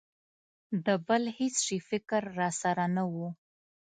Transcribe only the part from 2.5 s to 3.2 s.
سره نه و.